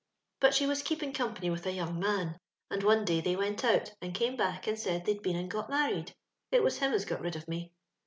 But 0.39 0.55
she 0.55 0.65
was 0.65 0.81
keeping 0.81 1.13
com 1.13 1.35
pany 1.35 1.51
with 1.51 1.67
a 1.67 1.73
young 1.73 1.99
man, 1.99 2.39
and 2.71 2.81
one 2.81 3.05
day 3.05 3.21
they 3.21 3.35
went 3.35 3.63
out, 3.63 3.91
and 4.01 4.15
came 4.15 4.35
back 4.35 4.65
and 4.65 4.79
said 4.79 5.05
they'd 5.05 5.21
been 5.21 5.35
and 5.35 5.47
got 5.47 5.69
married. 5.69 6.15
It 6.51 6.63
was 6.63 6.79
him 6.79 6.91
as 6.91 7.05
got 7.05 7.21
rid 7.21 7.35
of 7.35 7.47
me. 7.47 7.71